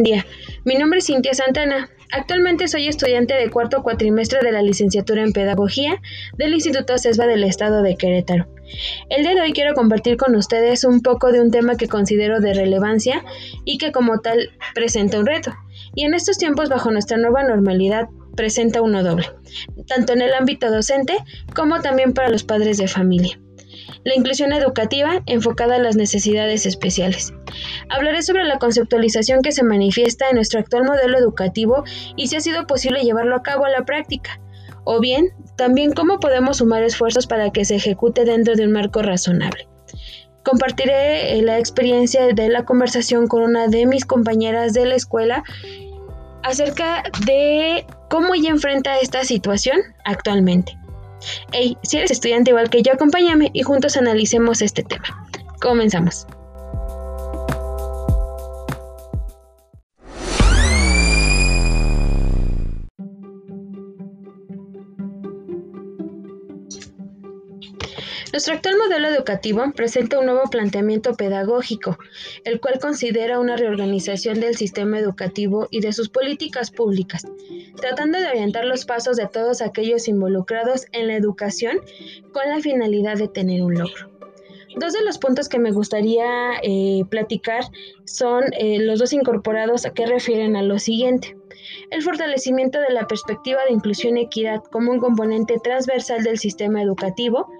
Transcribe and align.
buen 0.00 0.04
día. 0.04 0.26
Mi 0.64 0.76
nombre 0.76 1.00
es 1.00 1.06
Cintia 1.06 1.34
Santana. 1.34 1.90
Actualmente 2.10 2.68
soy 2.68 2.88
estudiante 2.88 3.34
de 3.34 3.50
cuarto 3.50 3.82
cuatrimestre 3.82 4.40
de 4.42 4.50
la 4.50 4.62
licenciatura 4.62 5.22
en 5.22 5.32
Pedagogía 5.32 6.00
del 6.38 6.54
Instituto 6.54 6.96
CESBA 6.96 7.26
del 7.26 7.44
Estado 7.44 7.82
de 7.82 7.96
Querétaro. 7.96 8.48
El 9.10 9.22
día 9.24 9.34
de 9.34 9.42
hoy 9.42 9.52
quiero 9.52 9.74
compartir 9.74 10.16
con 10.16 10.34
ustedes 10.36 10.84
un 10.84 11.02
poco 11.02 11.32
de 11.32 11.42
un 11.42 11.50
tema 11.50 11.76
que 11.76 11.86
considero 11.86 12.40
de 12.40 12.54
relevancia 12.54 13.22
y 13.66 13.76
que 13.76 13.92
como 13.92 14.20
tal 14.20 14.50
presenta 14.74 15.18
un 15.18 15.26
reto. 15.26 15.52
Y 15.94 16.04
en 16.04 16.14
estos 16.14 16.38
tiempos, 16.38 16.70
bajo 16.70 16.90
nuestra 16.90 17.18
nueva 17.18 17.42
normalidad, 17.42 18.08
presenta 18.36 18.80
uno 18.80 19.02
doble, 19.02 19.26
tanto 19.86 20.14
en 20.14 20.22
el 20.22 20.32
ámbito 20.32 20.70
docente 20.70 21.18
como 21.54 21.82
también 21.82 22.14
para 22.14 22.30
los 22.30 22.44
padres 22.44 22.78
de 22.78 22.88
familia 22.88 23.38
la 24.04 24.14
inclusión 24.14 24.52
educativa 24.52 25.22
enfocada 25.26 25.76
a 25.76 25.80
las 25.80 25.96
necesidades 25.96 26.66
especiales. 26.66 27.32
Hablaré 27.88 28.22
sobre 28.22 28.44
la 28.44 28.58
conceptualización 28.58 29.42
que 29.42 29.52
se 29.52 29.62
manifiesta 29.62 30.28
en 30.28 30.36
nuestro 30.36 30.60
actual 30.60 30.84
modelo 30.84 31.18
educativo 31.18 31.84
y 32.16 32.28
si 32.28 32.36
ha 32.36 32.40
sido 32.40 32.66
posible 32.66 33.02
llevarlo 33.02 33.36
a 33.36 33.42
cabo 33.42 33.64
a 33.64 33.70
la 33.70 33.84
práctica, 33.84 34.40
o 34.84 35.00
bien 35.00 35.30
también 35.56 35.92
cómo 35.92 36.18
podemos 36.20 36.58
sumar 36.58 36.82
esfuerzos 36.82 37.26
para 37.26 37.50
que 37.50 37.64
se 37.64 37.76
ejecute 37.76 38.24
dentro 38.24 38.54
de 38.54 38.64
un 38.64 38.72
marco 38.72 39.02
razonable. 39.02 39.68
Compartiré 40.42 41.38
eh, 41.38 41.42
la 41.42 41.58
experiencia 41.58 42.26
de 42.26 42.48
la 42.48 42.64
conversación 42.64 43.26
con 43.26 43.42
una 43.42 43.68
de 43.68 43.84
mis 43.86 44.06
compañeras 44.06 44.72
de 44.72 44.86
la 44.86 44.94
escuela 44.94 45.44
acerca 46.42 47.02
de 47.26 47.84
cómo 48.08 48.34
ella 48.34 48.48
enfrenta 48.48 48.98
esta 48.98 49.24
situación 49.24 49.78
actualmente. 50.04 50.79
Hey, 51.52 51.76
si 51.82 51.98
eres 51.98 52.10
estudiante 52.10 52.50
igual 52.50 52.70
que 52.70 52.82
yo, 52.82 52.92
acompáñame 52.92 53.50
y 53.52 53.62
juntos 53.62 53.96
analicemos 53.96 54.62
este 54.62 54.82
tema. 54.82 55.26
Comenzamos. 55.60 56.26
Nuestro 68.40 68.54
actual 68.54 68.78
modelo 68.78 69.08
educativo 69.08 69.62
presenta 69.76 70.18
un 70.18 70.24
nuevo 70.24 70.48
planteamiento 70.48 71.12
pedagógico, 71.12 71.98
el 72.44 72.58
cual 72.58 72.78
considera 72.78 73.38
una 73.38 73.54
reorganización 73.54 74.40
del 74.40 74.56
sistema 74.56 74.98
educativo 74.98 75.68
y 75.70 75.82
de 75.82 75.92
sus 75.92 76.08
políticas 76.08 76.70
públicas, 76.70 77.26
tratando 77.76 78.18
de 78.18 78.28
orientar 78.28 78.64
los 78.64 78.86
pasos 78.86 79.18
de 79.18 79.26
todos 79.26 79.60
aquellos 79.60 80.08
involucrados 80.08 80.86
en 80.92 81.08
la 81.08 81.16
educación 81.16 81.80
con 82.32 82.48
la 82.48 82.60
finalidad 82.60 83.18
de 83.18 83.28
tener 83.28 83.62
un 83.62 83.74
logro. 83.74 84.08
Dos 84.74 84.94
de 84.94 85.04
los 85.04 85.18
puntos 85.18 85.50
que 85.50 85.58
me 85.58 85.72
gustaría 85.72 86.52
eh, 86.62 87.02
platicar 87.10 87.64
son 88.06 88.44
eh, 88.58 88.78
los 88.78 89.00
dos 89.00 89.12
incorporados 89.12 89.82
que 89.94 90.06
refieren 90.06 90.56
a 90.56 90.62
lo 90.62 90.78
siguiente. 90.78 91.36
El 91.90 92.02
fortalecimiento 92.02 92.80
de 92.80 92.92
la 92.92 93.06
perspectiva 93.06 93.60
de 93.66 93.72
inclusión 93.72 94.16
y 94.16 94.22
equidad 94.22 94.62
como 94.70 94.92
un 94.92 95.00
componente 95.00 95.58
transversal 95.62 96.22
del 96.22 96.38
sistema 96.38 96.82
educativo 96.82 97.50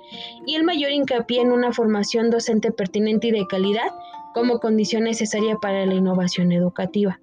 y 0.46 0.54
el 0.54 0.64
mayor 0.64 0.90
hincapié 0.90 1.40
en 1.40 1.52
una 1.52 1.72
formación 1.72 2.30
docente 2.30 2.72
pertinente 2.72 3.28
y 3.28 3.32
de 3.32 3.46
calidad 3.46 3.90
como 4.34 4.60
condición 4.60 5.04
necesaria 5.04 5.56
para 5.56 5.86
la 5.86 5.94
innovación 5.94 6.52
educativa. 6.52 7.20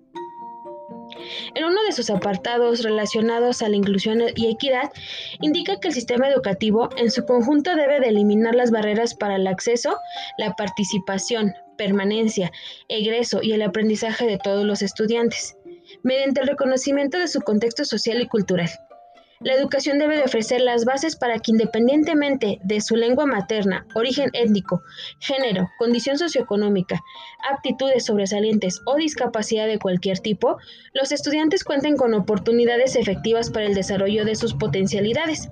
En 1.56 1.64
uno 1.64 1.82
de 1.84 1.92
sus 1.92 2.10
apartados 2.10 2.84
relacionados 2.84 3.62
a 3.62 3.70
la 3.70 3.76
inclusión 3.76 4.22
y 4.36 4.52
equidad, 4.52 4.92
indica 5.42 5.80
que 5.80 5.90
el 5.90 5.94
sistema 5.94 6.28
educativo 6.30 6.90
en 6.98 7.12
su 7.12 7.26
conjunto 7.26 7.76
debe 7.76 8.00
de 8.00 8.10
eliminar 8.10 8.56
las 8.56 8.72
barreras 8.72 9.16
para 9.16 9.36
el 9.36 9.48
acceso, 9.48 9.98
la 10.38 10.54
participación, 10.56 11.54
permanencia, 11.78 12.52
egreso 12.90 13.42
y 13.42 13.54
el 13.54 13.62
aprendizaje 13.62 14.26
de 14.26 14.38
todos 14.38 14.66
los 14.66 14.82
estudiantes, 14.82 15.57
mediante 16.04 16.42
el 16.42 16.48
reconocimiento 16.48 17.18
de 17.18 17.28
su 17.28 17.42
contexto 17.42 17.86
social 17.86 18.22
y 18.22 18.28
cultural. 18.28 18.70
La 19.40 19.54
educación 19.54 20.00
debe 20.00 20.18
de 20.18 20.24
ofrecer 20.24 20.62
las 20.62 20.84
bases 20.84 21.16
para 21.16 21.38
que 21.38 21.52
independientemente 21.52 22.58
de 22.64 22.82
su 22.82 22.96
lengua 22.96 23.28
materna, 23.28 23.86
origen 23.94 24.32
étnico, 24.34 24.82
género, 25.20 25.70
condición 25.78 26.18
socioeconómica, 26.18 27.00
aptitudes 27.48 28.06
sobresalientes 28.06 28.82
o 28.88 28.96
discapacidad 28.96 29.68
de 29.68 29.78
cualquier 29.78 30.18
tipo, 30.20 30.58
los 30.94 31.12
estudiantes 31.12 31.64
cuenten 31.64 31.98
con 31.98 32.16
oportunidades 32.16 32.96
efectivas 32.96 33.52
para 33.52 33.68
el 33.68 33.76
desarrollo 33.76 34.26
de 34.26 34.36
sus 34.36 34.56
potencialidades. 34.56 35.48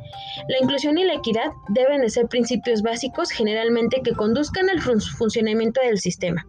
La 0.48 0.58
inclusión 0.60 0.98
y 0.98 1.04
la 1.04 1.14
equidad 1.14 1.52
deben 1.70 2.02
de 2.02 2.10
ser 2.10 2.28
principios 2.28 2.82
básicos 2.82 3.30
generalmente 3.30 4.02
que 4.02 4.14
conduzcan 4.14 4.68
al 4.68 4.82
funcionamiento 4.82 5.80
del 5.82 6.00
sistema 6.00 6.48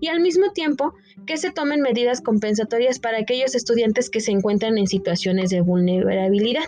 y 0.00 0.08
al 0.08 0.20
mismo 0.20 0.52
tiempo 0.52 0.94
que 1.26 1.36
se 1.36 1.50
tomen 1.50 1.80
medidas 1.80 2.20
compensatorias 2.20 2.98
para 2.98 3.18
aquellos 3.18 3.54
estudiantes 3.54 4.10
que 4.10 4.20
se 4.20 4.32
encuentran 4.32 4.78
en 4.78 4.86
situaciones 4.86 5.50
de 5.50 5.60
vulnerabilidad. 5.60 6.64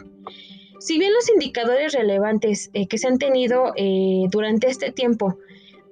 Si 0.79 0.99
bien 0.99 1.13
los 1.13 1.29
indicadores 1.31 1.93
relevantes 1.95 2.71
eh, 2.73 2.87
que 2.87 2.99
se 2.99 3.09
han 3.09 3.19
tenido 3.19 3.73
eh, 3.77 4.27
durante 4.31 4.69
este 4.69 4.93
tiempo 4.93 5.37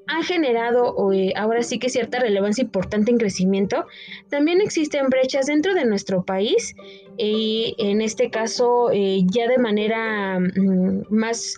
han 0.06 0.22
generado 0.22 1.12
eh, 1.12 1.32
ahora 1.34 1.62
sí 1.62 1.78
que 1.78 1.88
cierta 1.88 2.20
relevancia 2.20 2.62
importante 2.62 3.10
en 3.10 3.16
crecimiento, 3.18 3.86
también 4.28 4.60
existen 4.60 5.06
brechas 5.08 5.46
dentro 5.46 5.74
de 5.74 5.86
nuestro 5.86 6.24
país 6.24 6.76
y 7.16 7.74
en 7.78 8.02
este 8.02 8.30
caso 8.30 8.92
ya 8.92 9.48
de 9.48 9.58
manera 9.58 10.38
mm, 10.38 11.06
más, 11.08 11.56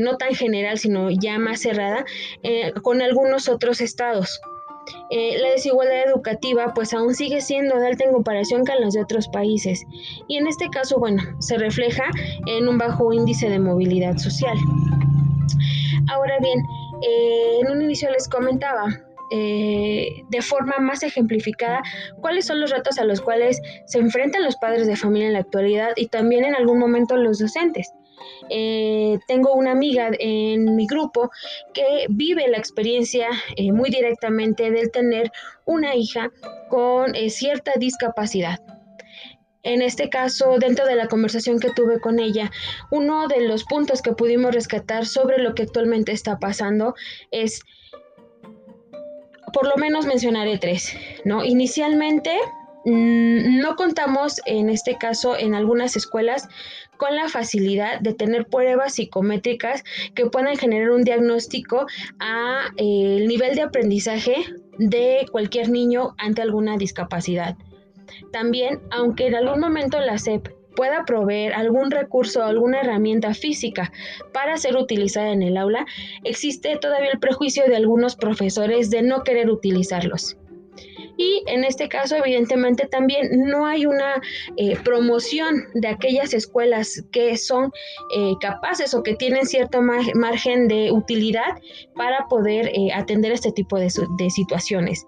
no 0.00 0.16
tan 0.16 0.34
general, 0.34 0.78
sino 0.78 1.10
ya 1.10 1.38
más 1.40 1.60
cerrada, 1.60 2.04
con 2.82 3.02
algunos 3.02 3.48
otros 3.48 3.80
estados. 3.80 4.40
Eh, 5.10 5.38
la 5.38 5.50
desigualdad 5.50 6.08
educativa 6.08 6.72
pues 6.74 6.94
aún 6.94 7.14
sigue 7.14 7.40
siendo 7.40 7.78
de 7.78 7.86
alta 7.88 8.04
en 8.04 8.12
comparación 8.12 8.64
con 8.64 8.80
las 8.80 8.94
de 8.94 9.02
otros 9.02 9.28
países 9.28 9.84
y 10.28 10.36
en 10.36 10.46
este 10.46 10.68
caso 10.68 10.98
bueno 10.98 11.22
se 11.38 11.58
refleja 11.58 12.04
en 12.46 12.68
un 12.68 12.78
bajo 12.78 13.12
índice 13.12 13.48
de 13.48 13.58
movilidad 13.58 14.16
social. 14.18 14.56
Ahora 16.08 16.38
bien, 16.40 16.58
eh, 17.02 17.60
en 17.60 17.70
un 17.70 17.82
inicio 17.82 18.10
les 18.10 18.28
comentaba 18.28 18.86
eh, 19.32 20.24
de 20.28 20.42
forma 20.42 20.78
más 20.80 21.04
ejemplificada 21.04 21.82
cuáles 22.20 22.46
son 22.46 22.60
los 22.60 22.70
retos 22.70 22.98
a 22.98 23.04
los 23.04 23.20
cuales 23.20 23.62
se 23.86 23.98
enfrentan 23.98 24.42
los 24.42 24.56
padres 24.56 24.88
de 24.88 24.96
familia 24.96 25.28
en 25.28 25.34
la 25.34 25.38
actualidad 25.40 25.92
y 25.94 26.08
también 26.08 26.44
en 26.44 26.56
algún 26.56 26.80
momento 26.80 27.16
los 27.16 27.38
docentes. 27.38 27.92
Eh, 28.48 29.18
tengo 29.26 29.54
una 29.54 29.72
amiga 29.72 30.10
en 30.18 30.76
mi 30.76 30.86
grupo 30.86 31.30
que 31.72 32.06
vive 32.08 32.48
la 32.48 32.58
experiencia 32.58 33.28
eh, 33.56 33.72
muy 33.72 33.90
directamente 33.90 34.70
del 34.70 34.90
tener 34.90 35.30
una 35.64 35.94
hija 35.94 36.30
con 36.68 37.14
eh, 37.14 37.30
cierta 37.30 37.72
discapacidad. 37.78 38.60
En 39.62 39.82
este 39.82 40.08
caso, 40.08 40.58
dentro 40.58 40.86
de 40.86 40.96
la 40.96 41.08
conversación 41.08 41.60
que 41.60 41.70
tuve 41.70 42.00
con 42.00 42.18
ella, 42.18 42.50
uno 42.90 43.28
de 43.28 43.42
los 43.42 43.64
puntos 43.64 44.00
que 44.00 44.12
pudimos 44.12 44.54
rescatar 44.54 45.04
sobre 45.04 45.38
lo 45.38 45.54
que 45.54 45.64
actualmente 45.64 46.12
está 46.12 46.38
pasando 46.38 46.94
es, 47.30 47.60
por 49.52 49.68
lo 49.68 49.76
menos 49.76 50.06
mencionaré 50.06 50.56
tres, 50.56 50.96
¿no? 51.26 51.44
Inicialmente, 51.44 52.38
no 52.84 53.76
contamos 53.76 54.40
en 54.46 54.70
este 54.70 54.96
caso 54.96 55.36
en 55.36 55.54
algunas 55.54 55.96
escuelas 55.96 56.48
con 56.96 57.14
la 57.14 57.28
facilidad 57.28 58.00
de 58.00 58.14
tener 58.14 58.46
pruebas 58.46 58.94
psicométricas 58.94 59.84
que 60.14 60.26
puedan 60.26 60.56
generar 60.56 60.90
un 60.90 61.02
diagnóstico 61.02 61.86
a 62.18 62.66
eh, 62.76 63.16
el 63.18 63.28
nivel 63.28 63.54
de 63.54 63.62
aprendizaje 63.62 64.36
de 64.78 65.26
cualquier 65.30 65.68
niño 65.68 66.14
ante 66.18 66.42
alguna 66.42 66.76
discapacidad. 66.76 67.56
También, 68.32 68.80
aunque 68.90 69.26
en 69.26 69.34
algún 69.34 69.60
momento 69.60 70.00
la 70.00 70.18
SEP 70.18 70.48
pueda 70.74 71.04
proveer 71.04 71.52
algún 71.52 71.90
recurso 71.90 72.40
o 72.40 72.44
alguna 72.44 72.80
herramienta 72.80 73.34
física 73.34 73.92
para 74.32 74.56
ser 74.56 74.76
utilizada 74.76 75.30
en 75.30 75.42
el 75.42 75.56
aula, 75.56 75.84
existe 76.24 76.76
todavía 76.80 77.10
el 77.12 77.18
prejuicio 77.18 77.66
de 77.66 77.76
algunos 77.76 78.16
profesores 78.16 78.90
de 78.90 79.02
no 79.02 79.22
querer 79.22 79.50
utilizarlos. 79.50 80.36
Y 81.20 81.42
en 81.48 81.64
este 81.64 81.86
caso, 81.86 82.16
evidentemente, 82.16 82.86
también 82.86 83.28
no 83.44 83.66
hay 83.66 83.84
una 83.84 84.22
eh, 84.56 84.74
promoción 84.82 85.66
de 85.74 85.88
aquellas 85.88 86.32
escuelas 86.32 87.04
que 87.12 87.36
son 87.36 87.70
eh, 88.16 88.32
capaces 88.40 88.94
o 88.94 89.02
que 89.02 89.16
tienen 89.16 89.44
cierto 89.44 89.82
margen 89.82 90.66
de 90.66 90.90
utilidad 90.90 91.60
para 91.94 92.26
poder 92.28 92.68
eh, 92.68 92.90
atender 92.94 93.32
este 93.32 93.52
tipo 93.52 93.76
de 93.78 93.90
situaciones. 94.30 95.06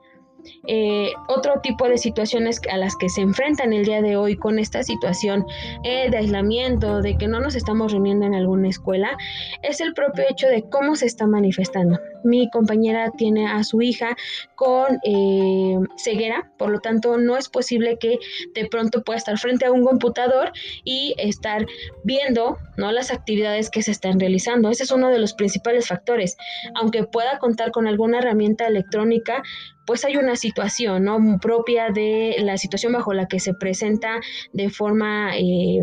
Eh, 0.66 1.12
otro 1.28 1.60
tipo 1.62 1.88
de 1.88 1.98
situaciones 1.98 2.60
a 2.70 2.76
las 2.76 2.96
que 2.96 3.08
se 3.08 3.20
enfrentan 3.20 3.72
el 3.72 3.84
día 3.84 4.02
de 4.02 4.16
hoy 4.16 4.36
con 4.36 4.58
esta 4.58 4.82
situación 4.82 5.44
eh, 5.84 6.08
de 6.10 6.16
aislamiento, 6.16 7.02
de 7.02 7.16
que 7.16 7.28
no 7.28 7.40
nos 7.40 7.54
estamos 7.54 7.92
reuniendo 7.92 8.26
en 8.26 8.34
alguna 8.34 8.68
escuela, 8.68 9.16
es 9.62 9.80
el 9.80 9.94
propio 9.94 10.24
hecho 10.28 10.48
de 10.48 10.62
cómo 10.68 10.96
se 10.96 11.06
está 11.06 11.26
manifestando. 11.26 11.98
Mi 12.24 12.48
compañera 12.50 13.10
tiene 13.10 13.46
a 13.48 13.64
su 13.64 13.82
hija 13.82 14.16
con 14.54 14.98
eh, 15.04 15.78
ceguera, 15.96 16.50
por 16.58 16.70
lo 16.70 16.80
tanto 16.80 17.18
no 17.18 17.36
es 17.36 17.48
posible 17.48 17.98
que 17.98 18.18
de 18.54 18.66
pronto 18.68 19.02
pueda 19.02 19.18
estar 19.18 19.38
frente 19.38 19.66
a 19.66 19.72
un 19.72 19.84
computador 19.84 20.52
y 20.84 21.14
estar 21.18 21.66
viendo 22.04 22.58
¿no? 22.76 22.92
las 22.92 23.10
actividades 23.10 23.70
que 23.70 23.82
se 23.82 23.90
están 23.90 24.20
realizando. 24.20 24.70
Ese 24.70 24.84
es 24.84 24.90
uno 24.90 25.08
de 25.10 25.18
los 25.18 25.34
principales 25.34 25.88
factores. 25.88 26.36
Aunque 26.74 27.04
pueda 27.04 27.38
contar 27.38 27.72
con 27.72 27.86
alguna 27.86 28.18
herramienta 28.18 28.66
electrónica, 28.66 29.42
pues 29.86 30.04
hay 30.04 30.16
una 30.16 30.36
situación 30.36 31.04
¿no? 31.04 31.38
propia 31.40 31.90
de 31.90 32.36
la 32.40 32.56
situación 32.56 32.92
bajo 32.92 33.12
la 33.12 33.26
que 33.26 33.40
se 33.40 33.54
presenta 33.54 34.20
de 34.52 34.70
forma 34.70 35.36
eh, 35.36 35.80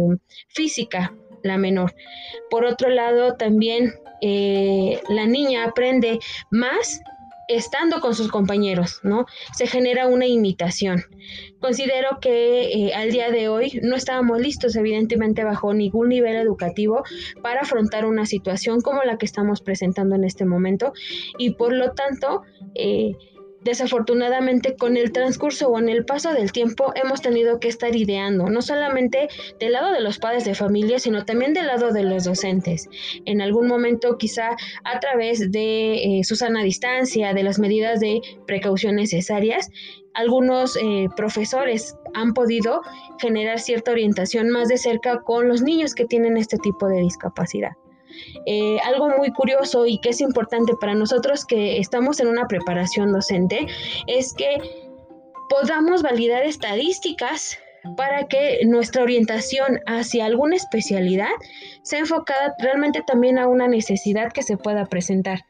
física 0.48 1.14
la 1.44 1.58
menor. 1.58 1.96
Por 2.50 2.66
otro 2.66 2.90
lado, 2.90 3.36
también 3.36 3.94
eh, 4.22 5.00
la 5.10 5.26
niña 5.26 5.66
aprende 5.66 6.20
más 6.52 7.02
estando 7.50 8.00
con 8.00 8.14
sus 8.14 8.30
compañeros, 8.30 9.00
¿no? 9.02 9.26
Se 9.56 9.66
genera 9.66 10.06
una 10.06 10.28
imitación. 10.28 11.04
Considero 11.60 12.20
que 12.22 12.72
eh, 12.72 12.94
al 12.94 13.12
día 13.12 13.32
de 13.32 13.50
hoy 13.50 13.80
no 13.82 13.96
estábamos 13.96 14.40
listos, 14.40 14.76
evidentemente, 14.76 15.44
bajo 15.44 15.74
ningún 15.74 16.10
nivel 16.10 16.36
educativo 16.36 17.04
para 17.42 17.62
afrontar 17.62 18.06
una 18.06 18.28
situación 18.28 18.82
como 18.82 19.02
la 19.04 19.18
que 19.18 19.26
estamos 19.26 19.62
presentando 19.62 20.16
en 20.16 20.26
este 20.26 20.46
momento 20.46 20.94
y 21.40 21.56
por 21.56 21.74
lo 21.74 21.94
tanto, 21.94 22.44
eh, 22.76 23.14
Desafortunadamente, 23.62 24.76
con 24.76 24.96
el 24.96 25.12
transcurso 25.12 25.70
o 25.70 25.80
en 25.80 25.90
el 25.90 26.06
paso 26.06 26.34
del 26.34 26.52
tiempo 26.52 26.94
hemos 26.96 27.22
tenido 27.22 27.60
que 27.60 27.68
estar 27.68 27.96
ideando, 27.96 28.50
no 28.50 28.62
solamente 28.62 29.28
del 29.60 29.74
lado 29.74 29.92
de 29.92 30.00
los 30.00 30.18
padres 30.18 30.46
de 30.46 30.56
familia, 30.56 30.98
sino 31.00 31.26
también 31.26 31.54
del 31.54 31.68
lado 31.68 31.92
de 31.92 32.04
los 32.04 32.24
docentes. 32.24 32.90
En 33.26 33.42
algún 33.42 33.68
momento, 33.68 34.18
quizá 34.18 34.52
a 34.84 35.00
través 35.00 35.52
de 35.52 36.20
eh, 36.20 36.24
su 36.24 36.36
sana 36.36 36.64
distancia, 36.64 37.34
de 37.34 37.44
las 37.44 37.60
medidas 37.60 38.00
de 38.00 38.22
precaución 38.48 38.96
necesarias, 38.96 39.70
algunos 40.14 40.78
eh, 40.78 41.08
profesores 41.16 41.96
han 42.14 42.34
podido 42.34 42.82
generar 43.20 43.60
cierta 43.60 43.92
orientación 43.92 44.50
más 44.50 44.68
de 44.70 44.78
cerca 44.78 45.22
con 45.22 45.48
los 45.48 45.62
niños 45.62 45.94
que 45.94 46.06
tienen 46.06 46.38
este 46.38 46.58
tipo 46.58 46.88
de 46.88 47.00
discapacidad. 47.02 47.72
Eh, 48.46 48.78
algo 48.86 49.10
muy 49.10 49.32
curioso 49.32 49.86
y 49.86 50.00
que 50.00 50.10
es 50.10 50.22
importante 50.22 50.74
para 50.80 50.96
nosotros 50.96 51.46
que 51.46 51.80
estamos 51.80 52.20
en 52.20 52.28
una 52.28 52.48
preparación 52.48 53.12
docente 53.12 53.68
es 54.08 54.34
que 54.34 54.58
podamos 55.50 56.02
validar 56.02 56.44
estadísticas 56.44 57.58
para 57.96 58.28
que 58.28 58.60
nuestra 58.66 59.04
orientación 59.04 59.80
hacia 59.86 60.26
alguna 60.26 60.56
especialidad 60.56 61.32
sea 61.82 62.00
enfocada 62.00 62.54
realmente 62.60 63.02
también 63.06 63.38
a 63.38 63.48
una 63.48 63.68
necesidad 63.68 64.32
que 64.32 64.44
se 64.44 64.58
pueda 64.58 64.86
presentar. 64.86 65.46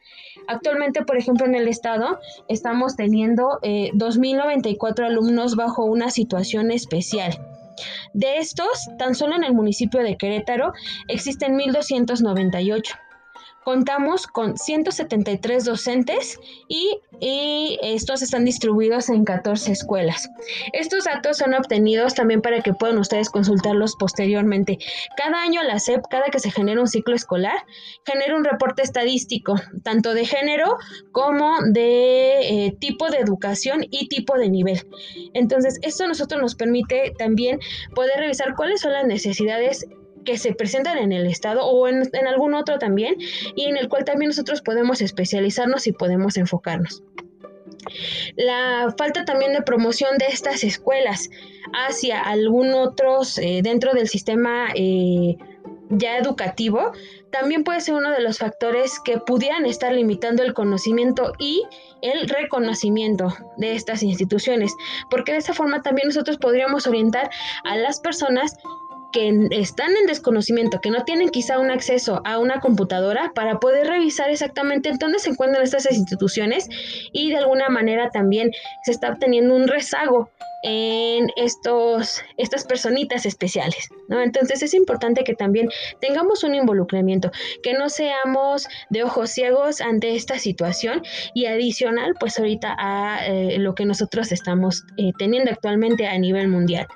Actualmente, 0.46 1.04
por 1.04 1.16
ejemplo, 1.16 1.46
en 1.46 1.54
el 1.54 1.68
estado 1.68 2.18
estamos 2.48 2.96
teniendo 2.96 3.58
eh, 3.62 3.90
2.094 3.94 5.06
alumnos 5.06 5.56
bajo 5.56 5.84
una 5.84 6.10
situación 6.10 6.70
especial. 6.70 7.49
De 8.12 8.38
estos, 8.38 8.88
tan 8.98 9.14
solo 9.14 9.36
en 9.36 9.44
el 9.44 9.54
municipio 9.54 10.02
de 10.02 10.16
Querétaro 10.16 10.72
existen 11.08 11.56
1.298. 11.56 12.98
Contamos 13.64 14.26
con 14.26 14.56
173 14.56 15.64
docentes 15.64 16.38
y, 16.68 16.98
estos 17.82 18.22
están 18.22 18.46
distribuidos 18.46 19.10
en 19.10 19.26
14 19.26 19.72
escuelas. 19.72 20.30
Estos 20.72 21.04
datos 21.04 21.36
son 21.36 21.52
obtenidos 21.52 22.14
también 22.14 22.40
para 22.40 22.62
que 22.62 22.72
puedan 22.72 22.96
ustedes 22.96 23.28
consultarlos 23.28 23.94
posteriormente. 23.96 24.78
Cada 25.18 25.42
año 25.42 25.62
la 25.62 25.78
SEP, 25.78 26.02
cada 26.08 26.30
que 26.30 26.38
se 26.38 26.50
genera 26.50 26.80
un 26.80 26.86
ciclo 26.86 27.14
escolar, 27.14 27.66
genera 28.06 28.34
un 28.34 28.44
reporte 28.44 28.80
estadístico, 28.80 29.56
tanto 29.82 30.14
de 30.14 30.24
género 30.24 30.78
como 31.12 31.58
de 31.62 32.66
eh, 32.66 32.76
tipo 32.80 33.10
de 33.10 33.18
educación 33.18 33.84
y 33.90 34.08
tipo 34.08 34.38
de 34.38 34.48
nivel. 34.48 34.80
Entonces, 35.34 35.78
esto 35.82 36.08
nosotros 36.08 36.40
nos 36.40 36.54
permite 36.54 37.12
también 37.18 37.58
poder 37.94 38.18
revisar 38.18 38.54
cuáles 38.54 38.80
son 38.80 38.92
las 38.92 39.04
necesidades 39.04 39.86
que 40.24 40.38
se 40.38 40.54
presentan 40.54 40.98
en 40.98 41.12
el 41.12 41.26
estado 41.26 41.64
o 41.64 41.88
en, 41.88 42.08
algún 42.26 42.54
otro 42.54 42.78
también 42.78 43.16
y 43.56 43.64
en 43.64 43.76
el 43.76 43.88
cual 43.88 44.04
también 44.04 44.28
nosotros 44.28 44.62
podemos 44.62 45.00
especializarnos 45.00 45.86
y 45.86 45.92
podemos 45.92 46.36
enfocarnos. 46.36 47.02
La 48.36 48.94
falta 48.96 49.24
también 49.24 49.52
de 49.52 49.62
promoción 49.62 50.18
de 50.18 50.26
estas 50.26 50.64
escuelas 50.64 51.30
hacia 51.72 52.20
algún 52.20 52.74
otros 52.74 53.38
eh, 53.38 53.60
dentro 53.62 53.92
del 53.92 54.08
sistema 54.08 54.68
eh, 54.74 55.36
ya 55.90 56.16
educativo 56.18 56.92
también 57.30 57.64
puede 57.64 57.80
ser 57.80 57.94
uno 57.94 58.10
de 58.10 58.20
los 58.20 58.38
factores 58.38 59.00
que 59.00 59.18
pudieran 59.18 59.66
estar 59.66 59.92
limitando 59.92 60.42
el 60.42 60.54
conocimiento 60.54 61.32
y 61.38 61.62
el 62.02 62.28
reconocimiento 62.28 63.34
de 63.56 63.74
estas 63.74 64.02
instituciones, 64.02 64.74
porque 65.10 65.32
de 65.32 65.38
esa 65.38 65.54
forma 65.54 65.82
también 65.82 66.08
nosotros 66.08 66.38
podríamos 66.38 66.86
orientar 66.86 67.30
a 67.64 67.76
las 67.76 68.00
personas 68.00 68.56
que 69.12 69.48
están 69.50 69.96
en 69.96 70.06
desconocimiento, 70.06 70.80
que 70.80 70.90
no 70.90 71.04
tienen 71.04 71.30
quizá 71.30 71.58
un 71.58 71.70
acceso 71.70 72.20
a 72.24 72.38
una 72.38 72.60
computadora 72.60 73.32
para 73.34 73.58
poder 73.60 73.86
revisar 73.86 74.30
exactamente 74.30 74.88
en 74.88 74.98
dónde 74.98 75.18
se 75.18 75.30
encuentran 75.30 75.62
estas 75.62 75.90
instituciones 75.90 76.68
y 77.12 77.30
de 77.30 77.38
alguna 77.38 77.68
manera 77.68 78.10
también 78.10 78.50
se 78.84 78.92
está 78.92 79.10
obteniendo 79.10 79.54
un 79.54 79.68
rezago 79.68 80.30
en 80.62 81.30
estos, 81.36 82.22
estas 82.36 82.64
personitas 82.64 83.24
especiales, 83.24 83.88
¿no? 84.08 84.20
Entonces 84.20 84.62
es 84.62 84.74
importante 84.74 85.24
que 85.24 85.34
también 85.34 85.70
tengamos 86.00 86.44
un 86.44 86.54
involucramiento, 86.54 87.30
que 87.62 87.72
no 87.72 87.88
seamos 87.88 88.68
de 88.90 89.04
ojos 89.04 89.30
ciegos 89.30 89.80
ante 89.80 90.14
esta 90.14 90.38
situación 90.38 91.02
y 91.34 91.46
adicional, 91.46 92.14
pues 92.20 92.38
ahorita 92.38 92.76
a 92.78 93.26
eh, 93.26 93.58
lo 93.58 93.74
que 93.74 93.86
nosotros 93.86 94.32
estamos 94.32 94.84
eh, 94.98 95.12
teniendo 95.18 95.50
actualmente 95.50 96.06
a 96.06 96.18
nivel 96.18 96.48
mundial. 96.48 96.86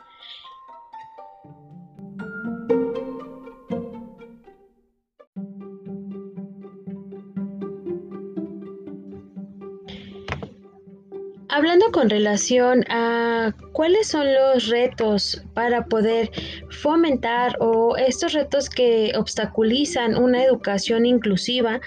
Hablando 11.57 11.93
con 11.93 12.11
relación 12.11 12.83
a 12.91 13.55
cuáles 13.71 14.09
son 14.09 14.27
los 14.35 14.67
retos 14.67 15.41
para 15.55 15.85
poder 15.85 16.33
fomentar 16.69 17.57
o 17.61 17.97
estos 17.97 18.33
retos 18.33 18.69
que 18.69 19.13
obstaculizan 19.17 20.17
una 20.17 20.43
educación 20.43 21.07
inclusiva, 21.07 21.81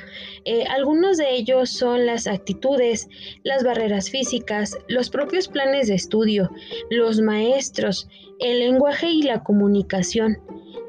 eh, 0.46 0.64
algunos 0.70 1.18
de 1.18 1.36
ellos 1.36 1.70
son 1.70 2.06
las 2.06 2.28
actitudes, 2.28 3.10
las 3.44 3.66
barreras 3.66 4.10
físicas, 4.10 4.78
los 4.88 5.10
propios 5.10 5.50
planes 5.50 5.90
de 5.90 5.96
estudio, 5.96 6.50
los 6.90 7.20
maestros, 7.20 8.08
el 8.40 8.60
lenguaje 8.60 9.10
y 9.10 9.24
la 9.24 9.44
comunicación, 9.44 10.38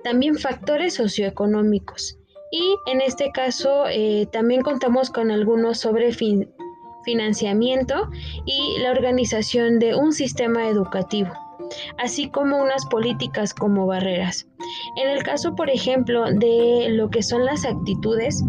también 0.04 0.36
factores 0.36 0.94
socioeconómicos. 0.94 2.16
Y 2.52 2.76
en 2.86 3.00
este 3.00 3.32
caso 3.32 3.86
eh, 3.90 4.28
también 4.30 4.62
contamos 4.62 5.10
con 5.10 5.32
algunos 5.32 5.80
sobre 5.80 6.12
fin 6.12 6.48
financiamiento 7.08 8.10
y 8.44 8.80
la 8.82 8.90
organización 8.90 9.78
de 9.78 9.94
un 9.94 10.12
sistema 10.12 10.68
educativo 10.68 11.32
así 11.98 12.30
como 12.30 12.56
unas 12.62 12.86
políticas 12.86 13.52
como 13.52 13.86
barreras. 13.86 14.46
En 14.96 15.08
el 15.10 15.22
caso, 15.22 15.54
por 15.54 15.68
ejemplo, 15.68 16.24
de 16.32 16.88
lo 16.90 17.10
que 17.10 17.22
son 17.22 17.44
las 17.44 17.66
actitudes, 17.66 18.42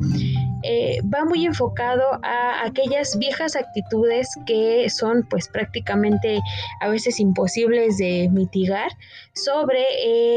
eh, 0.63 1.01
va 1.13 1.25
muy 1.25 1.45
enfocado 1.45 2.03
a 2.23 2.65
aquellas 2.65 3.17
viejas 3.17 3.55
actitudes 3.55 4.29
que 4.45 4.89
son 4.89 5.25
pues 5.29 5.47
prácticamente 5.47 6.39
a 6.81 6.89
veces 6.89 7.19
imposibles 7.19 7.97
de 7.97 8.29
mitigar 8.31 8.91
sobre 9.33 9.83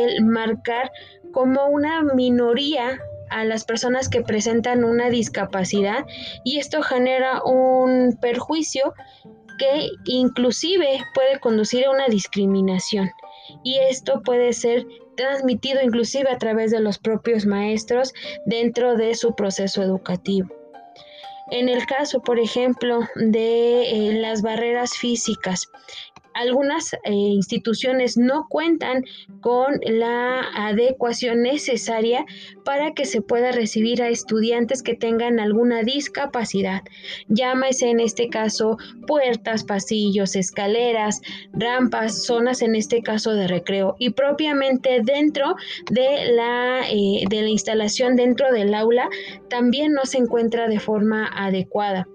el 0.04 0.24
marcar 0.24 0.90
como 1.32 1.66
una 1.66 2.02
minoría 2.02 3.00
a 3.32 3.44
las 3.44 3.64
personas 3.64 4.08
que 4.08 4.22
presentan 4.22 4.84
una 4.84 5.10
discapacidad 5.10 6.04
y 6.44 6.58
esto 6.58 6.82
genera 6.82 7.42
un 7.44 8.16
perjuicio 8.20 8.94
que 9.58 9.88
inclusive 10.04 11.00
puede 11.14 11.38
conducir 11.40 11.86
a 11.86 11.90
una 11.90 12.06
discriminación 12.08 13.10
y 13.62 13.78
esto 13.78 14.22
puede 14.22 14.52
ser 14.52 14.86
transmitido 15.16 15.82
inclusive 15.82 16.30
a 16.30 16.38
través 16.38 16.70
de 16.70 16.80
los 16.80 16.98
propios 16.98 17.46
maestros 17.46 18.12
dentro 18.46 18.96
de 18.96 19.14
su 19.14 19.34
proceso 19.34 19.82
educativo. 19.82 20.48
En 21.50 21.68
el 21.68 21.84
caso, 21.84 22.22
por 22.22 22.38
ejemplo, 22.38 23.00
de 23.14 24.08
eh, 24.08 24.12
las 24.14 24.40
barreras 24.40 24.92
físicas, 24.96 25.68
algunas 26.34 26.92
eh, 26.92 27.12
instituciones 27.12 28.16
no 28.16 28.46
cuentan 28.48 29.04
con 29.40 29.80
la 29.82 30.40
adecuación 30.54 31.42
necesaria 31.42 32.24
para 32.64 32.92
que 32.92 33.04
se 33.04 33.22
pueda 33.22 33.52
recibir 33.52 34.02
a 34.02 34.08
estudiantes 34.08 34.82
que 34.82 34.94
tengan 34.94 35.40
alguna 35.40 35.82
discapacidad. 35.82 36.82
Llámese 37.28 37.90
en 37.90 38.00
este 38.00 38.28
caso 38.28 38.78
puertas, 39.06 39.64
pasillos, 39.64 40.36
escaleras, 40.36 41.20
rampas, 41.52 42.24
zonas 42.24 42.62
en 42.62 42.74
este 42.74 43.02
caso 43.02 43.32
de 43.34 43.48
recreo 43.48 43.96
y 43.98 44.10
propiamente 44.10 45.00
dentro 45.02 45.56
de 45.90 46.32
la, 46.32 46.82
eh, 46.90 47.24
de 47.28 47.42
la 47.42 47.48
instalación 47.48 48.16
dentro 48.16 48.52
del 48.52 48.74
aula 48.74 49.08
también 49.48 49.92
no 49.92 50.04
se 50.04 50.18
encuentra 50.18 50.68
de 50.68 50.80
forma 50.80 51.28
adecuada. 51.34 52.06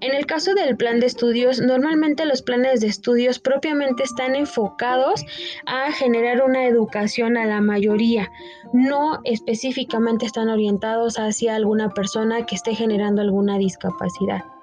En 0.00 0.14
el 0.14 0.26
caso 0.26 0.54
del 0.54 0.76
plan 0.76 1.00
de 1.00 1.06
estudios, 1.06 1.60
normalmente 1.60 2.24
los 2.26 2.42
planes 2.42 2.80
de 2.80 2.88
estudios 2.88 3.38
propiamente 3.38 4.02
están 4.02 4.34
enfocados 4.34 5.24
a 5.66 5.92
generar 5.92 6.42
una 6.42 6.66
educación 6.66 7.36
a 7.36 7.46
la 7.46 7.60
mayoría, 7.60 8.30
no 8.72 9.20
específicamente 9.24 10.26
están 10.26 10.48
orientados 10.48 11.18
hacia 11.18 11.54
alguna 11.54 11.90
persona 11.90 12.46
que 12.46 12.54
esté 12.54 12.74
generando 12.74 13.22
alguna 13.22 13.58
discapacidad. 13.58 14.53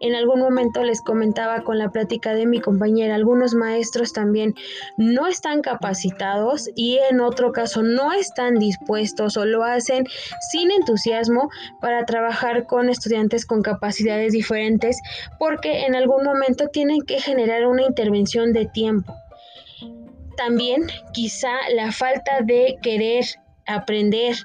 En 0.00 0.14
algún 0.14 0.40
momento 0.40 0.82
les 0.82 1.02
comentaba 1.02 1.62
con 1.62 1.78
la 1.78 1.90
plática 1.90 2.34
de 2.34 2.46
mi 2.46 2.60
compañera, 2.60 3.14
algunos 3.14 3.54
maestros 3.54 4.12
también 4.12 4.54
no 4.96 5.26
están 5.26 5.60
capacitados 5.60 6.70
y 6.74 6.98
en 7.10 7.20
otro 7.20 7.52
caso 7.52 7.82
no 7.82 8.12
están 8.12 8.58
dispuestos 8.58 9.36
o 9.36 9.44
lo 9.44 9.62
hacen 9.62 10.06
sin 10.50 10.70
entusiasmo 10.70 11.50
para 11.80 12.04
trabajar 12.06 12.66
con 12.66 12.88
estudiantes 12.88 13.46
con 13.46 13.62
capacidades 13.62 14.32
diferentes 14.32 15.00
porque 15.38 15.84
en 15.84 15.94
algún 15.94 16.24
momento 16.24 16.68
tienen 16.68 17.02
que 17.02 17.20
generar 17.20 17.66
una 17.66 17.82
intervención 17.82 18.52
de 18.52 18.66
tiempo. 18.66 19.14
También 20.36 20.86
quizá 21.12 21.52
la 21.74 21.92
falta 21.92 22.40
de 22.42 22.78
querer 22.82 23.26
aprender, 23.66 24.36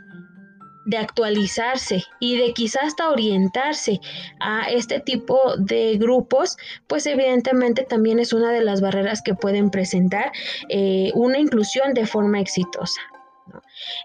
de 0.86 0.98
actualizarse 0.98 2.04
y 2.20 2.38
de 2.38 2.54
quizás 2.54 2.86
hasta 2.86 3.10
orientarse 3.10 4.00
a 4.40 4.70
este 4.70 5.00
tipo 5.00 5.58
de 5.58 5.98
grupos, 5.98 6.58
pues 6.88 7.06
evidentemente 7.06 7.84
también 7.84 8.20
es 8.20 8.34
una 8.34 8.52
de 8.52 8.62
las 8.62 8.82
barreras 8.82 9.22
que 9.22 9.34
pueden 9.34 9.72
presentar 9.72 10.32
eh, 10.70 11.12
una 11.16 11.40
inclusión 11.40 11.94
de 11.94 12.06
forma 12.06 12.40
exitosa. 12.40 13.02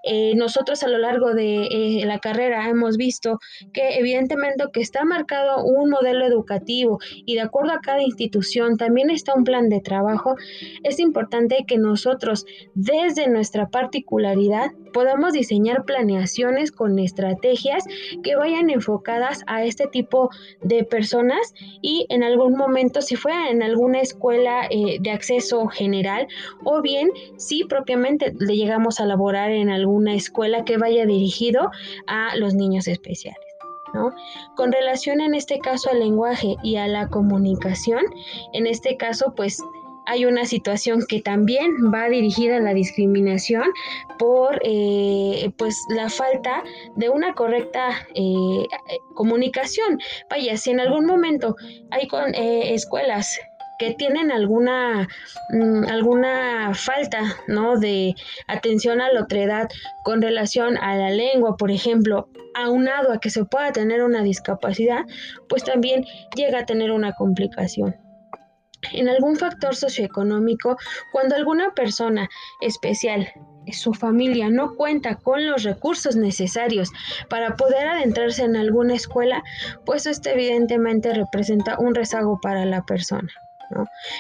Eh, 0.05 0.35
nosotros 0.37 0.83
a 0.83 0.89
lo 0.89 0.99
largo 0.99 1.35
de 1.35 1.67
eh, 1.67 2.07
la 2.07 2.19
carrera 2.19 2.69
hemos 2.69 2.97
visto 2.97 3.39
que 3.73 3.99
evidentemente 3.99 4.51
que 4.73 4.81
está 4.81 5.05
marcado 5.05 5.65
un 5.65 5.91
modelo 5.91 6.27
educativo 6.27 6.99
y 7.25 7.35
de 7.35 7.41
acuerdo 7.43 7.73
a 7.73 7.81
cada 7.81 8.03
institución 8.03 8.77
también 8.77 9.11
está 9.11 9.35
un 9.35 9.45
plan 9.45 9.69
de 9.69 9.81
trabajo, 9.81 10.37
es 10.83 10.99
importante 10.99 11.65
que 11.67 11.79
nosotros 11.79 12.47
desde 12.75 13.29
nuestra 13.29 13.69
particularidad 13.69 14.71
podamos 14.93 15.33
diseñar 15.33 15.85
planeaciones 15.85 16.73
con 16.73 16.99
estrategias 16.99 17.85
que 18.23 18.37
vayan 18.37 18.71
enfocadas 18.71 19.43
a 19.47 19.65
este 19.65 19.87
tipo 19.87 20.31
de 20.63 20.85
personas 20.85 21.55
y 21.81 22.07
en 22.09 22.23
algún 22.23 22.57
momento 22.57 23.03
si 23.03 23.17
fuera 23.17 23.51
en 23.51 23.63
alguna 23.63 24.01
escuela 24.01 24.67
eh, 24.71 24.99
de 25.01 25.11
acceso 25.11 25.67
general 25.69 26.27
o 26.65 26.83
bien 26.83 27.11
si 27.37 27.65
propiamente 27.65 28.35
le 28.39 28.57
llegamos 28.57 29.01
a 29.01 29.05
elaborar 29.05 29.51
en 29.51 29.60
alguna 29.69 30.15
escuela 30.15 30.65
que 30.65 30.79
vaya 30.79 31.05
dirigido 31.05 31.71
a 32.07 32.35
los 32.37 32.55
niños 32.55 32.89
especiales. 32.89 33.39
¿No? 33.93 34.15
Con 34.55 34.71
relación 34.71 35.21
en 35.21 35.35
este 35.35 35.59
caso 35.59 35.91
al 35.91 35.99
lenguaje 35.99 36.55
y 36.63 36.77
a 36.77 36.87
la 36.87 37.09
comunicación, 37.09 38.05
en 38.53 38.69
este 38.69 38.97
caso 38.97 39.35
pues 39.35 39.61
hay 40.07 40.25
una 40.25 40.45
situación 40.45 41.05
que 41.09 41.21
también 41.21 41.71
va 41.95 42.09
dirigida 42.09 42.57
a 42.57 42.61
la 42.61 42.75
discriminación 42.75 43.65
por 44.19 44.61
eh, 44.65 45.53
pues 45.57 45.87
la 45.89 46.09
falta 46.09 46.65
de 46.97 47.11
una 47.11 47.35
correcta 47.35 47.91
eh, 48.15 48.67
comunicación. 49.15 50.01
Vaya, 50.29 50.57
si 50.57 50.71
en 50.71 50.81
algún 50.81 51.07
momento 51.07 51.57
hay 51.91 52.09
con, 52.09 52.35
eh, 52.35 52.75
escuelas 52.75 53.39
que 53.81 53.95
tienen 53.95 54.31
alguna, 54.31 55.09
mm, 55.49 55.85
alguna 55.89 56.75
falta 56.75 57.23
¿no? 57.49 57.79
de 57.79 58.15
atención 58.47 59.01
a 59.01 59.11
la 59.11 59.23
otredad 59.23 59.69
con 60.05 60.21
relación 60.21 60.77
a 60.77 60.95
la 60.97 61.09
lengua, 61.09 61.57
por 61.57 61.71
ejemplo, 61.71 62.29
aunado 62.55 63.11
a 63.11 63.21
que 63.21 63.31
se 63.31 63.47
pueda 63.47 63.73
tener 63.73 64.03
una 64.03 64.23
discapacidad, 64.23 65.07
pues 65.49 65.65
también 65.65 66.05
llega 66.37 66.59
a 66.59 66.67
tener 66.67 66.91
una 66.91 67.15
complicación 67.15 67.97
en 68.93 69.09
algún 69.09 69.37
factor 69.37 69.75
socioeconómico, 69.75 70.77
cuando 71.13 71.37
alguna 71.37 71.73
persona 71.75 72.29
especial 72.61 73.29
su 73.73 73.93
familia 73.93 74.49
no 74.49 74.75
cuenta 74.75 75.17
con 75.17 75.47
los 75.47 75.63
recursos 75.63 76.17
necesarios 76.17 76.91
para 77.29 77.57
poder 77.57 77.87
adentrarse 77.87 78.43
en 78.43 78.57
alguna 78.57 78.95
escuela, 78.95 79.43
pues 79.85 80.07
esto 80.07 80.31
evidentemente 80.31 81.13
representa 81.15 81.79
un 81.79 81.95
rezago 81.95 82.41
para 82.41 82.65
la 82.65 82.83
persona. 82.85 83.31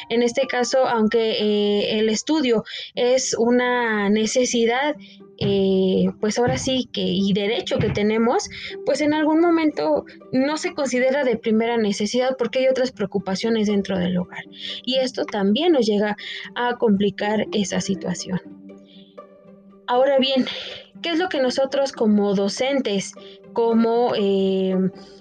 En 0.08 0.22
este 0.22 0.46
caso, 0.46 0.86
aunque 0.86 1.32
eh, 1.32 1.98
el 1.98 2.08
estudio 2.08 2.64
es 2.94 3.34
una 3.38 4.08
necesidad, 4.08 4.96
eh, 5.38 6.10
pues 6.20 6.38
ahora 6.38 6.58
sí 6.58 6.88
que 6.92 7.00
y 7.00 7.32
derecho 7.32 7.78
que 7.78 7.88
tenemos, 7.88 8.48
pues 8.84 9.00
en 9.00 9.14
algún 9.14 9.40
momento 9.40 10.04
no 10.32 10.56
se 10.58 10.74
considera 10.74 11.24
de 11.24 11.36
primera 11.36 11.76
necesidad 11.78 12.36
porque 12.38 12.60
hay 12.60 12.68
otras 12.68 12.92
preocupaciones 12.92 13.68
dentro 13.68 13.98
del 13.98 14.18
hogar. 14.18 14.44
Y 14.84 14.96
esto 14.96 15.24
también 15.24 15.72
nos 15.72 15.86
llega 15.86 16.16
a 16.54 16.76
complicar 16.76 17.46
esa 17.52 17.80
situación. 17.80 18.40
Ahora 19.86 20.18
bien, 20.18 20.46
¿qué 21.02 21.10
es 21.10 21.18
lo 21.18 21.28
que 21.28 21.40
nosotros 21.40 21.92
como 21.92 22.34
docentes, 22.34 23.12
como 23.52 24.12
eh, 24.14 24.76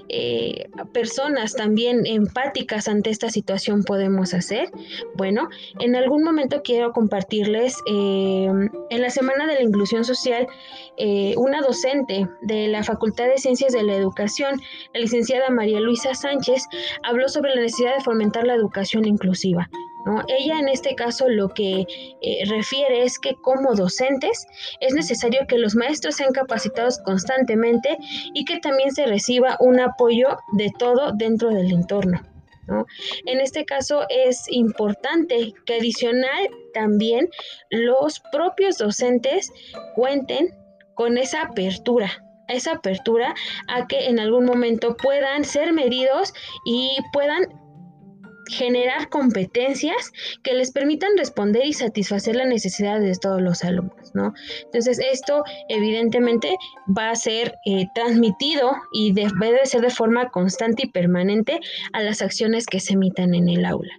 eh, 0.10 0.70
personas 0.94 1.56
también 1.56 2.06
empáticas 2.06 2.88
ante 2.88 3.10
esta 3.10 3.30
situación 3.30 3.84
podemos 3.84 4.34
hacer? 4.34 4.72
Bueno, 5.16 5.50
en 5.80 5.96
algún 5.96 6.24
momento 6.24 6.62
quiero 6.64 6.92
compartirles, 6.92 7.78
eh, 7.86 8.50
en 8.90 9.02
la 9.02 9.10
Semana 9.10 9.48
de 9.48 9.56
la 9.56 9.64
Inclusión 9.64 10.04
Social, 10.04 10.48
una 11.38 11.62
docente 11.62 12.28
de 12.42 12.68
la 12.68 12.84
Facultad 12.84 13.28
de 13.28 13.38
Ciencias 13.38 13.72
de 13.72 13.84
la 13.84 13.96
Educación, 13.96 14.60
la 14.94 15.00
licenciada 15.00 15.50
María 15.50 15.80
Luisa 15.80 16.14
Sánchez, 16.14 16.66
habló 17.04 17.30
sobre 17.30 17.56
la 17.56 17.62
necesidad 17.62 17.96
de 17.96 18.04
fomentar 18.04 18.46
la 18.46 18.56
educación 18.56 19.06
inclusiva. 19.06 19.70
Ella 20.28 20.60
en 20.60 20.70
este 20.70 20.96
caso 20.96 21.28
lo 21.28 21.50
que 21.50 21.86
eh, 22.22 22.44
refiere 22.48 23.04
es 23.04 23.20
que 23.20 23.36
como 23.36 23.76
docentes 23.76 24.48
es 24.80 24.94
necesario 24.94 25.42
que 25.48 25.58
los 25.58 25.76
maestros 25.76 26.16
sean 26.16 26.32
capacitados 26.32 27.00
constantemente 27.00 27.98
y 28.34 28.46
que 28.46 28.60
también 28.60 28.92
se 28.92 29.06
reciba 29.06 29.58
un 29.60 29.80
apoyo 29.80 30.38
de 30.54 30.72
todo 30.78 31.12
dentro 31.12 31.50
del 31.50 31.72
entorno. 31.72 32.22
En 33.26 33.42
este 33.42 33.66
caso 33.66 34.06
es 34.10 34.46
importante 34.50 35.54
que 35.66 35.76
adicional 35.76 36.50
también 36.74 37.30
los 37.70 38.22
propios 38.32 38.78
docentes 38.78 39.52
cuenten 39.96 40.56
con 40.94 41.18
esa 41.18 41.44
apertura, 41.44 42.24
esa 42.48 42.74
apertura 42.74 43.34
a 43.68 43.88
que 43.88 44.08
en 44.08 44.20
algún 44.20 44.46
momento 44.46 44.96
puedan 44.98 45.46
ser 45.46 45.74
medidos 45.74 46.34
y 46.66 46.98
puedan 47.12 47.59
generar 48.50 49.10
competencias 49.10 50.12
que 50.44 50.54
les 50.54 50.72
permitan 50.72 51.12
responder 51.18 51.66
y 51.66 51.74
satisfacer 51.74 52.36
las 52.36 52.48
necesidades 52.48 53.04
de 53.04 53.20
todos 53.20 53.42
los 53.42 53.64
alumnos, 53.64 54.14
¿no? 54.14 54.34
Entonces, 54.66 55.00
esto 55.00 55.44
evidentemente 55.70 56.56
va 56.98 57.12
a 57.12 57.16
ser 57.16 57.56
eh, 57.66 57.86
transmitido 57.96 58.72
y 58.92 59.14
debe 59.14 59.54
de 59.54 59.66
ser 59.66 59.82
de 59.82 59.90
forma 59.90 60.30
constante 60.30 60.84
y 60.84 60.92
permanente 60.92 61.60
a 61.94 62.02
las 62.02 62.22
acciones 62.22 62.66
que 62.66 62.80
se 62.80 62.94
emitan 62.94 63.34
en 63.34 63.50
el 63.50 63.66
aula 63.66 63.94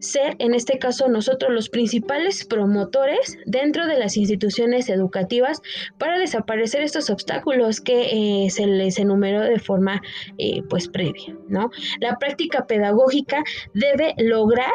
ser, 0.00 0.36
en 0.38 0.54
este 0.54 0.78
caso, 0.78 1.08
nosotros 1.08 1.52
los 1.52 1.68
principales 1.68 2.44
promotores 2.44 3.36
dentro 3.46 3.86
de 3.86 3.98
las 3.98 4.16
instituciones 4.16 4.88
educativas 4.88 5.60
para 5.98 6.18
desaparecer 6.18 6.82
estos 6.82 7.10
obstáculos 7.10 7.80
que 7.80 8.44
eh, 8.44 8.50
se 8.50 8.66
les 8.66 8.98
enumeró 8.98 9.42
de 9.42 9.58
forma 9.58 10.02
eh, 10.38 10.62
pues 10.68 10.88
previa, 10.88 11.36
¿no? 11.48 11.70
La 12.00 12.18
práctica 12.18 12.66
pedagógica 12.66 13.42
debe 13.74 14.14
lograr 14.18 14.72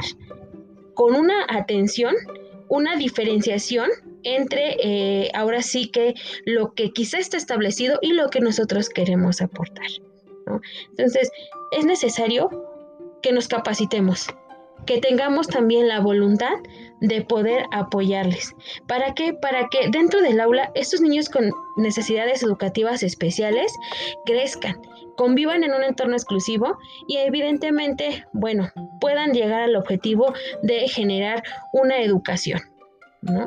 con 0.94 1.15
una 1.15 1.46
atención 1.50 2.13
una 2.70 2.96
diferenciación 2.96 3.89
entre 4.24 4.77
eh, 4.80 5.32
ahora 5.36 5.62
sí 5.62 5.89
que 5.89 6.15
lo 6.46 6.74
que 6.74 6.92
quizá 6.92 7.20
está 7.20 7.38
establecido 7.38 8.00
y 8.01 8.13
lo 8.13 8.30
que 8.30 8.39
nosotros 8.39 8.89
queremos 8.89 9.42
aportar. 9.42 9.86
Entonces, 10.89 11.30
es 11.72 11.86
necesario 11.86 12.50
que 13.22 13.32
nos 13.32 13.48
capacitemos, 13.48 14.27
que 14.86 15.00
tengamos 15.00 15.48
también 15.48 15.88
la 15.88 16.00
voluntad 16.00 16.54
de 17.00 17.22
poder 17.22 17.66
apoyarles. 17.72 18.56
¿Para 18.88 19.13
qué? 19.13 19.34
Para 19.34 19.68
que 19.70 19.90
dentro 19.90 20.22
del 20.22 20.40
aula 20.40 20.72
estos 20.75 21.02
niños 21.02 21.30
con 21.30 21.52
necesidades 21.78 22.44
educativas 22.44 23.04
especiales 23.04 23.74
crezcan, 24.25 24.82
convivan 25.18 25.63
en 25.63 25.74
un 25.74 25.84
entorno 25.84 26.16
exclusivo 26.16 26.78
y 27.08 27.18
evidentemente, 27.18 28.25
bueno, 28.34 28.72
puedan 29.00 29.34
llegar 29.34 29.62
al 29.62 29.75
objetivo 29.75 30.34
de 30.62 30.88
generar 30.88 31.44
una 31.74 32.02
educación. 32.02 32.73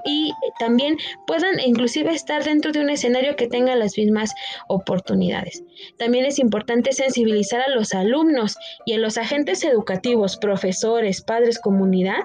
Y 0.04 0.32
también 0.58 0.96
puedan 1.26 1.60
inclusive 1.60 2.12
estar 2.12 2.44
dentro 2.44 2.72
de 2.72 2.80
un 2.80 2.90
escenario 2.90 3.36
que 3.36 3.46
tenga 3.46 3.74
las 3.76 3.96
mismas 3.96 4.32
oportunidades. 4.68 5.62
También 5.98 6.24
es 6.24 6.38
importante 6.38 6.92
sensibilizar 6.92 7.60
a 7.60 7.70
los 7.70 7.94
alumnos 7.94 8.56
y 8.84 8.94
a 8.94 8.98
los 8.98 9.18
agentes 9.18 9.64
educativos, 9.64 10.36
profesores, 10.36 11.22
padres, 11.22 11.58
comunidad, 11.58 12.20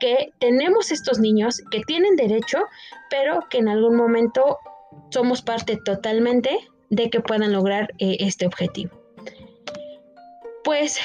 que 0.00 0.32
tenemos 0.38 0.92
estos 0.92 1.18
niños 1.18 1.60
que 1.70 1.80
tienen 1.80 2.16
derecho, 2.16 2.58
pero 3.10 3.46
que 3.50 3.58
en 3.58 3.68
algún 3.68 3.96
momento 3.96 4.58
somos 5.10 5.42
parte 5.42 5.78
totalmente 5.84 6.58
de 6.90 7.10
que 7.10 7.20
puedan 7.20 7.52
lograr 7.52 7.92
eh, 7.98 8.16
este 8.20 8.46
objetivo. 8.46 8.90
Pues 10.64 10.98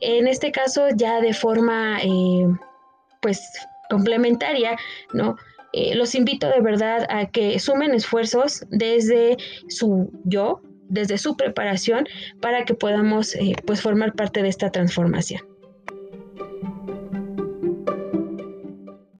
en 0.00 0.26
este 0.26 0.52
caso 0.52 0.88
ya 0.94 1.20
de 1.20 1.34
forma 1.34 2.00
eh, 2.02 2.46
pues 3.20 3.40
complementaria, 3.90 4.78
¿no? 5.12 5.36
Eh, 5.72 5.94
los 5.94 6.14
invito 6.14 6.48
de 6.48 6.60
verdad 6.60 7.06
a 7.10 7.26
que 7.26 7.58
sumen 7.58 7.94
esfuerzos 7.94 8.64
desde 8.70 9.36
su 9.68 10.10
yo, 10.24 10.62
desde 10.88 11.18
su 11.18 11.36
preparación 11.36 12.08
para 12.40 12.64
que 12.64 12.74
podamos 12.74 13.34
eh, 13.36 13.54
pues 13.66 13.80
formar 13.80 14.14
parte 14.14 14.42
de 14.42 14.48
esta 14.48 14.70
transformación. 14.70 15.49